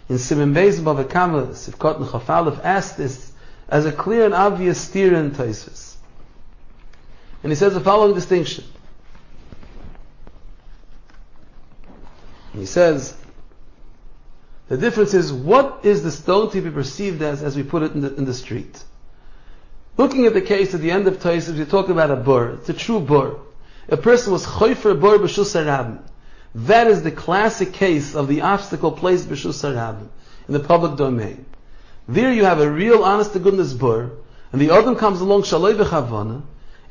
in 0.10 0.17
Simon 0.17 0.53
Beis 0.53 0.79
Bava 0.79 1.05
Kamma, 1.05 1.48
Sivkot 1.48 2.48
and 2.48 2.62
asked 2.65 2.98
this 2.98 3.31
as 3.70 3.86
a 3.86 3.91
clear 3.91 4.25
and 4.25 4.34
obvious 4.34 4.79
steer 4.79 5.15
in 5.15 5.31
Taisus. 5.31 5.96
And 7.43 7.51
he 7.51 7.55
says 7.55 7.74
the 7.74 7.79
following 7.79 8.13
distinction. 8.13 8.65
He 12.53 12.65
says, 12.65 13.15
the 14.67 14.77
difference 14.77 15.13
is 15.13 15.34
what 15.34 15.81
is 15.84 16.03
the 16.03 16.12
stone 16.12 16.50
to 16.51 16.62
be 16.62 16.70
perceived 16.70 17.22
as, 17.22 17.43
as 17.43 17.55
we 17.55 17.63
put 17.63 17.84
it 17.84 17.91
in 17.93 18.01
the, 18.01 18.15
in 18.15 18.25
the 18.25 18.34
street. 18.34 18.84
Looking 19.98 20.25
at 20.25 20.34
the 20.34 20.41
case 20.41 20.74
at 20.74 20.81
the 20.81 20.91
end 20.91 21.08
of 21.08 21.20
Taisus, 21.20 21.58
we 21.58 21.65
talk 21.65 21.89
about 21.89 22.12
a 22.12 22.15
bur. 22.15 22.53
It's 22.53 22.70
a 22.70 22.74
true 22.74 23.00
bur. 23.00 23.38
A 23.89 23.98
person 23.98 24.31
was 24.31 24.46
choifer 24.46 25.00
bur 25.00 25.17
b'shus 25.17 26.00
That 26.55 26.88
is 26.88 27.03
the 27.03 27.12
classic 27.12 27.74
case 27.74 28.15
of 28.15 28.27
the 28.27 28.41
obstacle 28.41 28.93
placed 28.93 29.27
b'shus 29.27 30.10
in 30.48 30.53
the 30.53 30.60
public 30.60 30.96
domain. 30.96 31.46
There 32.08 32.31
you 32.31 32.46
have 32.46 32.62
a 32.62 32.72
real 32.72 33.03
honest 33.03 33.34
to 33.34 33.39
goodness 33.39 33.74
bur, 33.74 34.12
and 34.51 34.62
the 34.62 34.72
Adam 34.72 34.96
comes 34.96 35.22
along 35.22 35.43
shalei 35.43 35.75
v'chavana, 35.75 36.43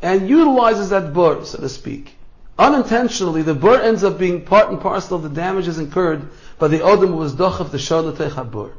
and 0.02 0.28
utilizes 0.28 0.90
that 0.90 1.12
bur, 1.12 1.44
so 1.44 1.58
to 1.58 1.68
speak. 1.68 2.16
Unintentionally, 2.60 3.42
the 3.42 3.54
bur 3.54 3.80
ends 3.80 4.04
up 4.04 4.18
being 4.18 4.44
part 4.44 4.68
and 4.68 4.80
parcel 4.80 5.16
of 5.16 5.22
the 5.22 5.28
damages 5.28 5.78
incurred 5.78 6.28
by 6.58 6.68
the 6.68 6.78
who 6.78 7.16
was 7.16 7.34
dochav 7.34 7.70
the 7.70 7.78
shalatech 7.78 8.50
bur. 8.50 8.70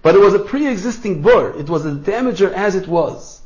But 0.00 0.14
it 0.14 0.20
was 0.20 0.34
a 0.34 0.38
pre-existing 0.38 1.22
bur. 1.22 1.58
It 1.58 1.68
was 1.68 1.84
a 1.84 1.90
damager 1.90 2.52
as 2.52 2.76
it 2.76 2.86
was. 2.86 3.42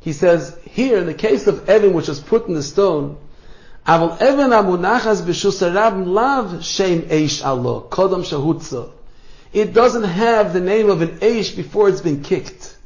He 0.00 0.14
says, 0.14 0.58
here, 0.64 0.96
in 0.98 1.06
the 1.06 1.14
case 1.14 1.46
of 1.46 1.68
Evan 1.68 1.92
which 1.92 2.08
was 2.08 2.20
put 2.20 2.48
in 2.48 2.54
the 2.54 2.62
stone, 2.62 3.18
Aval 3.86 4.18
Evan 4.20 4.50
amunachas 4.50 5.20
b'shusarab 5.20 6.06
lav 6.06 6.64
shem 6.64 7.02
eish 7.02 7.44
alo, 7.44 7.86
kodam 7.90 8.24
shahutza 8.24 8.90
it 9.52 9.74
doesn't 9.74 10.04
have 10.04 10.52
the 10.52 10.60
name 10.60 10.88
of 10.88 11.02
an 11.02 11.18
Eish 11.18 11.56
before 11.56 11.88
it's 11.88 12.00
been 12.00 12.22
kicked. 12.22 12.76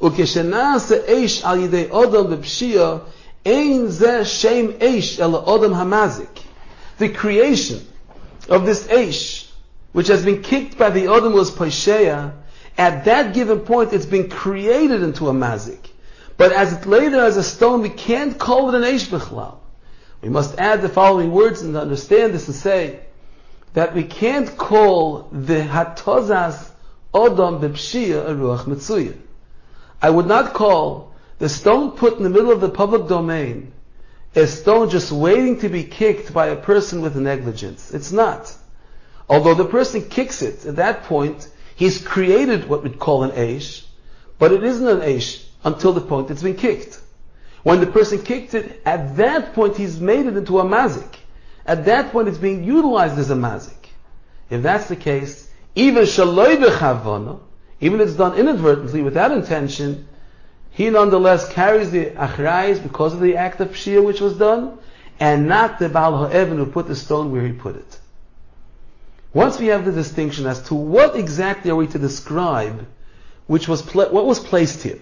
Ukeshenase 0.00 1.06
Eish 1.08 1.42
al 1.44 1.56
yidei 1.56 1.88
Odom 1.88 2.36
b'pshia, 2.36 3.02
ein 3.44 3.90
ze 3.90 4.24
shem 4.24 4.72
Eish 4.74 5.18
el 5.18 5.32
Odom 5.44 5.74
hamazik. 5.74 6.42
The 6.98 7.08
creation 7.08 7.86
of 8.48 8.66
this 8.66 8.86
Eish, 8.86 9.50
which 9.92 10.08
has 10.08 10.24
been 10.24 10.42
kicked 10.42 10.78
by 10.78 10.90
the 10.90 11.06
Odom 11.06 11.32
was 11.32 11.50
Paisheya, 11.50 12.32
at 12.76 13.04
that 13.04 13.34
given 13.34 13.60
point 13.60 13.92
it's 13.92 14.06
been 14.06 14.28
created 14.28 15.02
into 15.02 15.28
a 15.28 15.32
mazik. 15.32 15.90
But 16.36 16.52
as 16.52 16.72
it 16.72 16.86
lay 16.86 17.08
there 17.08 17.24
as 17.24 17.36
a 17.36 17.42
stone, 17.42 17.82
we 17.82 17.90
can't 17.90 18.38
call 18.38 18.68
it 18.68 18.74
an 18.74 18.82
Eish 18.82 19.08
Bichlal. 19.08 19.58
We 20.20 20.28
must 20.28 20.58
add 20.58 20.82
the 20.82 20.88
following 20.88 21.30
words 21.30 21.62
and 21.62 21.76
understand 21.76 22.32
this 22.32 22.48
and 22.48 22.56
say, 22.56 23.00
that 23.74 23.92
we 23.92 24.04
can't 24.04 24.56
call 24.56 25.28
the 25.32 25.60
hatozas 25.60 26.70
odom 27.12 27.60
bepshia 27.60 28.24
a 28.28 28.34
ruach 28.34 28.64
mitzuya. 28.64 29.16
I 30.00 30.10
would 30.10 30.26
not 30.26 30.54
call 30.54 31.13
the 31.38 31.48
stone 31.48 31.92
put 31.92 32.16
in 32.16 32.22
the 32.22 32.30
middle 32.30 32.52
of 32.52 32.60
the 32.60 32.68
public 32.68 33.08
domain 33.08 33.72
is 34.34 34.60
stone 34.60 34.90
just 34.90 35.12
waiting 35.12 35.60
to 35.60 35.68
be 35.68 35.84
kicked 35.84 36.32
by 36.32 36.48
a 36.48 36.56
person 36.56 37.02
with 37.02 37.16
negligence. 37.16 37.92
It's 37.92 38.12
not. 38.12 38.54
Although 39.28 39.54
the 39.54 39.64
person 39.64 40.08
kicks 40.08 40.42
it, 40.42 40.66
at 40.66 40.76
that 40.76 41.04
point, 41.04 41.48
he's 41.76 42.04
created 42.04 42.68
what 42.68 42.82
we'd 42.82 42.98
call 42.98 43.24
an 43.24 43.30
aish, 43.30 43.84
but 44.38 44.52
it 44.52 44.62
isn't 44.64 44.86
an 44.86 45.00
aish 45.00 45.44
until 45.64 45.92
the 45.92 46.00
point 46.00 46.30
it's 46.30 46.42
been 46.42 46.56
kicked. 46.56 47.00
When 47.62 47.80
the 47.80 47.86
person 47.86 48.22
kicked 48.22 48.54
it, 48.54 48.82
at 48.84 49.16
that 49.16 49.54
point 49.54 49.76
he's 49.76 49.98
made 49.98 50.26
it 50.26 50.36
into 50.36 50.58
a 50.58 50.64
mazik. 50.64 51.14
At 51.66 51.86
that 51.86 52.12
point, 52.12 52.28
it's 52.28 52.38
being 52.38 52.64
utilized 52.64 53.18
as 53.18 53.30
a 53.30 53.34
mazik. 53.34 53.72
If 54.50 54.62
that's 54.62 54.88
the 54.88 54.96
case, 54.96 55.50
even 55.74 56.04
shaloi 56.04 56.56
b'chavana, 56.56 57.40
even 57.80 58.00
if 58.00 58.08
it's 58.08 58.16
done 58.16 58.38
inadvertently, 58.38 59.02
without 59.02 59.32
intention, 59.32 60.06
he 60.74 60.90
nonetheless 60.90 61.48
carries 61.52 61.92
the 61.92 62.06
achrayis 62.06 62.82
because 62.82 63.14
of 63.14 63.20
the 63.20 63.36
act 63.36 63.60
of 63.60 63.68
pshia 63.68 64.04
which 64.04 64.20
was 64.20 64.36
done, 64.36 64.76
and 65.20 65.46
not 65.46 65.78
the 65.78 65.88
Baal 65.88 66.26
Ha'evan 66.26 66.56
who 66.56 66.66
put 66.66 66.88
the 66.88 66.96
stone 66.96 67.30
where 67.30 67.46
he 67.46 67.52
put 67.52 67.76
it. 67.76 68.00
Once 69.32 69.60
we 69.60 69.66
have 69.66 69.84
the 69.84 69.92
distinction 69.92 70.46
as 70.46 70.60
to 70.64 70.74
what 70.74 71.14
exactly 71.14 71.70
are 71.70 71.76
we 71.76 71.86
to 71.86 71.98
describe, 72.00 72.88
which 73.46 73.68
was 73.68 73.82
what 73.94 74.12
was 74.12 74.40
placed 74.40 74.82
here. 74.82 74.98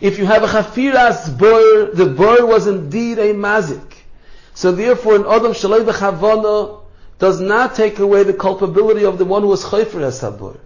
If 0.00 0.18
you 0.18 0.24
have 0.24 0.42
a 0.42 0.46
chafiras 0.46 1.36
bur, 1.36 1.90
the 1.92 2.06
bur 2.06 2.46
was 2.46 2.66
indeed 2.66 3.18
a 3.18 3.34
mazik. 3.34 3.92
So 4.54 4.72
therefore, 4.72 5.16
an 5.16 5.26
Adam 5.26 5.52
Shalei 5.52 5.84
B'Chavana 5.84 6.80
does 7.18 7.42
not 7.42 7.74
take 7.74 7.98
away 7.98 8.22
the 8.22 8.32
culpability 8.32 9.04
of 9.04 9.18
the 9.18 9.26
one 9.26 9.42
who 9.42 9.48
was 9.48 9.64
Chayfer 9.64 10.00
Esabur. 10.00 10.56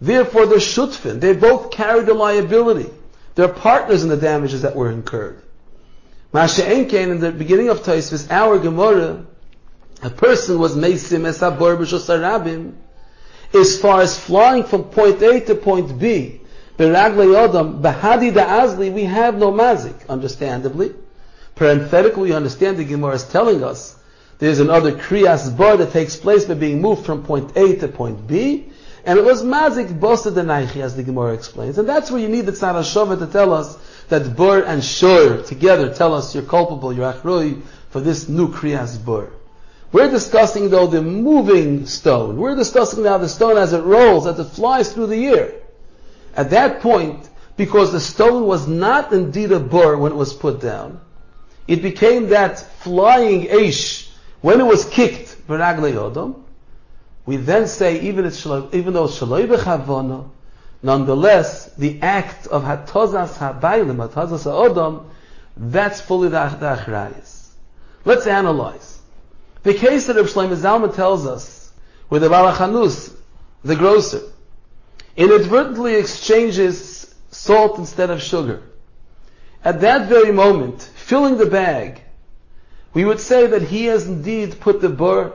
Therefore, 0.00 0.46
they're 0.46 0.58
Shutfin. 0.58 1.18
They 1.18 1.32
both 1.32 1.72
carry 1.72 2.04
the 2.04 2.14
liability. 2.14 2.92
They're 3.38 3.46
partners 3.46 4.02
in 4.02 4.08
the 4.08 4.16
damages 4.16 4.62
that 4.62 4.74
were 4.74 4.90
incurred. 4.90 5.40
Masha 6.32 6.62
Enkein, 6.62 7.12
in 7.12 7.20
the 7.20 7.30
beginning 7.30 7.68
of 7.68 7.84
Taisvis, 7.84 8.28
our 8.32 8.58
Gemara, 8.58 9.24
a 10.02 10.10
person 10.10 10.58
was 10.58 10.74
Meisim 10.74 11.20
Esabur 11.20 11.78
B'Shosarabim, 11.78 12.72
as 13.54 13.80
far 13.80 14.00
as 14.00 14.18
flying 14.18 14.64
from 14.64 14.82
point 14.82 15.22
A 15.22 15.38
to 15.42 15.54
point 15.54 16.00
B, 16.00 16.40
B'Raglei 16.78 17.48
Adam, 17.48 17.80
B'Hadi 17.80 18.32
Da'azli, 18.32 18.92
we 18.92 19.04
have 19.04 19.38
no 19.38 19.52
mazik, 19.52 20.08
understandably. 20.08 20.92
Parenthetically, 21.54 22.30
we 22.30 22.32
understand 22.32 22.76
the 22.76 22.82
Gemara 22.82 23.14
is 23.14 23.22
telling 23.22 23.62
us 23.62 23.94
there's 24.40 24.58
another 24.58 24.90
kriyas 24.90 25.56
bar 25.56 25.76
that 25.76 25.92
takes 25.92 26.16
place 26.16 26.44
by 26.44 26.54
being 26.54 26.82
moved 26.82 27.06
from 27.06 27.22
point 27.22 27.56
A 27.56 27.76
to 27.76 27.86
point 27.86 28.26
B, 28.26 28.72
and 29.04 29.18
it 29.18 29.24
was 29.24 29.42
mazik 29.42 29.98
bosa 29.98 30.32
denaichi, 30.32 30.80
as 30.80 30.96
the 30.96 31.02
Gemara 31.02 31.34
explains. 31.34 31.78
And 31.78 31.88
that's 31.88 32.10
where 32.10 32.20
you 32.20 32.28
need 32.28 32.46
the 32.46 32.52
tzara 32.52 32.82
shova 32.82 33.18
to 33.18 33.26
tell 33.26 33.52
us 33.54 33.78
that 34.08 34.36
bur 34.36 34.62
and 34.62 34.82
shor 34.82 35.42
together 35.42 35.94
tell 35.94 36.14
us 36.14 36.34
you're 36.34 36.44
culpable, 36.44 36.92
you're 36.92 37.12
achroi 37.12 37.62
for 37.90 38.00
this 38.00 38.28
new 38.28 38.48
kriyas 38.48 39.02
bur. 39.02 39.30
We're 39.92 40.10
discussing 40.10 40.70
though 40.70 40.86
the 40.86 41.02
moving 41.02 41.86
stone. 41.86 42.36
We're 42.36 42.56
discussing 42.56 43.04
now 43.04 43.18
the 43.18 43.28
stone 43.28 43.56
as 43.56 43.72
it 43.72 43.82
rolls, 43.82 44.26
as 44.26 44.38
it 44.38 44.44
flies 44.44 44.92
through 44.92 45.06
the 45.08 45.26
air. 45.26 45.54
At 46.36 46.50
that 46.50 46.80
point, 46.80 47.28
because 47.56 47.92
the 47.92 48.00
stone 48.00 48.44
was 48.46 48.68
not 48.68 49.12
indeed 49.12 49.52
a 49.52 49.58
bur 49.58 49.96
when 49.96 50.12
it 50.12 50.16
was 50.16 50.32
put 50.32 50.60
down, 50.60 51.00
it 51.66 51.82
became 51.82 52.28
that 52.28 52.58
flying 52.58 53.46
Aish 53.46 54.10
when 54.40 54.60
it 54.60 54.64
was 54.64 54.84
kicked, 54.84 55.36
we 57.28 57.36
then 57.36 57.66
say, 57.66 58.00
even, 58.00 58.24
it's, 58.24 58.46
even 58.46 58.94
though 58.94 59.06
Shaloi 59.06 60.30
nonetheless, 60.82 61.66
the 61.74 62.00
act 62.00 62.46
of 62.46 62.62
Hatozas 62.62 63.34
HaBailim, 63.36 64.08
Hatozas 64.08 64.46
HaOdom, 64.46 65.04
that's 65.54 66.00
fully 66.00 66.30
the, 66.30 66.38
Achrayas. 66.38 67.48
Let's 68.06 68.26
analyze. 68.26 69.02
The 69.62 69.74
case 69.74 70.06
that 70.06 70.16
Rav 70.16 70.24
Shlomo 70.24 70.56
Zalman 70.56 70.94
tells 70.96 71.26
us, 71.26 71.70
where 72.08 72.18
the 72.18 72.30
Balachanus, 72.30 73.14
the 73.62 73.76
grocer, 73.76 74.22
inadvertently 75.14 75.96
exchanges 75.96 77.14
salt 77.30 77.78
instead 77.78 78.08
of 78.08 78.22
sugar. 78.22 78.62
At 79.62 79.82
that 79.82 80.08
very 80.08 80.32
moment, 80.32 80.80
filling 80.80 81.36
the 81.36 81.44
bag, 81.44 82.00
we 82.94 83.04
would 83.04 83.20
say 83.20 83.48
that 83.48 83.60
he 83.60 83.84
has 83.84 84.06
indeed 84.06 84.60
put 84.60 84.80
the 84.80 84.88
bur 84.88 85.34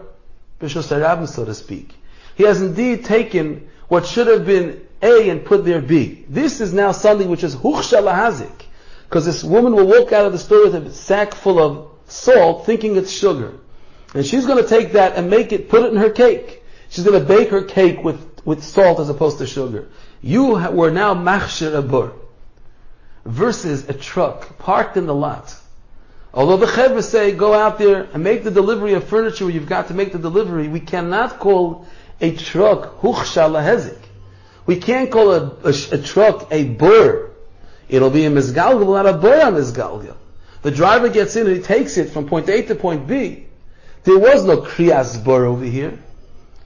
so 0.70 1.46
to 1.46 1.54
speak. 1.54 1.96
He 2.36 2.44
has 2.44 2.62
indeed 2.62 3.06
taken 3.06 3.70
what 3.88 4.06
should 4.06 4.28
have 4.28 4.46
been 4.46 4.86
A 5.02 5.30
and 5.30 5.46
put 5.46 5.66
there 5.66 5.82
B. 5.82 6.26
This 6.28 6.62
is 6.62 6.74
now 6.74 6.92
something 6.92 7.30
which 7.30 7.44
is 7.44 7.56
huchshalahazik. 7.56 8.64
Because 9.08 9.26
this 9.26 9.44
woman 9.44 9.76
will 9.76 9.86
walk 9.86 10.12
out 10.12 10.26
of 10.26 10.32
the 10.32 10.40
store 10.40 10.64
with 10.64 10.76
a 10.76 10.92
sack 10.92 11.36
full 11.36 11.60
of 11.60 11.92
salt 12.08 12.66
thinking 12.66 12.96
it's 12.96 13.12
sugar. 13.12 13.54
And 14.14 14.26
she's 14.26 14.46
going 14.46 14.62
to 14.62 14.68
take 14.68 14.94
that 14.94 15.16
and 15.16 15.30
make 15.30 15.52
it, 15.52 15.70
put 15.70 15.84
it 15.84 15.92
in 15.92 15.98
her 15.98 16.10
cake. 16.10 16.64
She's 16.90 17.04
going 17.04 17.20
to 17.20 17.26
bake 17.26 17.50
her 17.50 17.64
cake 17.64 18.04
with, 18.04 18.42
with 18.46 18.64
salt 18.64 19.00
as 19.00 19.10
opposed 19.10 19.40
to 19.40 19.48
sugar. 19.48 19.90
You 20.22 20.56
were 20.72 20.92
now 20.92 21.14
machshir 21.14 21.82
abur 21.82 22.14
versus 23.26 23.90
a 23.90 23.94
truck 23.94 24.58
parked 24.58 24.98
in 24.98 25.06
the 25.06 25.16
lot. 25.16 25.56
Although 26.34 26.58
the 26.58 26.66
chevra 26.66 27.04
say 27.04 27.32
go 27.32 27.54
out 27.54 27.78
there 27.78 28.08
and 28.12 28.24
make 28.24 28.44
the 28.44 28.50
delivery 28.50 28.94
of 28.94 29.04
furniture 29.04 29.50
you've 29.50 29.70
got 29.70 29.90
to 29.90 29.94
make 29.94 30.14
the 30.14 30.18
delivery, 30.20 30.68
we 30.68 30.80
cannot 30.80 31.40
call 31.40 31.86
a 32.20 32.36
truck 32.36 33.02
huchsha. 33.02 33.98
We 34.66 34.78
can't 34.78 35.12
call 35.12 35.32
a, 35.32 35.58
a, 35.64 35.74
a 35.92 35.98
truck 36.00 36.48
a 36.52 36.64
bur. 36.64 37.30
It'll 37.88 38.10
be 38.10 38.26
a 38.26 38.32
mizgalgal, 38.32 38.94
not 38.94 39.06
a 39.06 39.14
bur 39.14 39.42
on 39.46 39.54
mizgalgal. 39.54 40.16
The 40.64 40.72
driver 40.72 41.10
gets 41.10 41.36
in 41.36 41.46
and 41.46 41.58
he 41.58 41.62
takes 41.62 41.98
it 41.98 42.10
from 42.10 42.28
point 42.28 42.50
A 42.50 42.64
to 42.64 42.76
point 42.76 43.06
B. 43.06 43.46
There 44.04 44.18
was 44.18 44.44
no 44.44 44.58
kriyas 44.58 45.24
bur 45.24 45.46
over 45.46 45.66
here. 45.66 46.00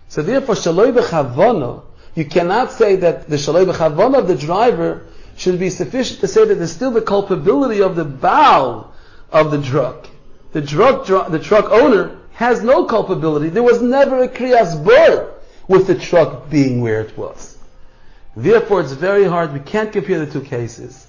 So 0.07 0.21
therefore, 0.21 0.55
shaloi 0.55 0.93
b'chavana, 0.93 1.83
you 2.15 2.23
cannot 2.23 2.71
say 2.71 2.95
that 2.97 3.27
the 3.27 3.35
shaloi 3.35 3.65
b'chavana 3.65 4.19
of 4.19 4.27
the 4.27 4.35
driver 4.35 5.07
should 5.35 5.59
be 5.59 5.69
sufficient 5.69 6.21
to 6.21 6.27
say 6.27 6.45
that 6.45 6.55
there's 6.55 6.71
still 6.71 6.91
the 6.91 7.01
culpability 7.01 7.81
of 7.81 7.95
the 7.95 8.05
bow 8.05 8.91
of 9.31 9.51
the 9.51 9.61
truck. 9.61 10.07
The 10.53 10.61
truck, 10.61 11.05
the 11.29 11.39
truck 11.39 11.69
owner 11.69 12.17
has 12.33 12.61
no 12.61 12.85
culpability. 12.85 13.49
There 13.49 13.63
was 13.63 13.81
never 13.81 14.23
a 14.23 14.29
kriyas 14.29 14.83
bur 14.83 15.33
with 15.67 15.87
the 15.87 15.95
truck 15.95 16.49
being 16.49 16.81
where 16.81 17.01
it 17.01 17.17
was. 17.17 17.57
Therefore, 18.35 18.81
it's 18.81 18.91
very 18.91 19.25
hard. 19.25 19.53
We 19.53 19.59
can't 19.59 19.91
compare 19.91 20.23
the 20.23 20.31
two 20.31 20.41
cases. 20.41 21.07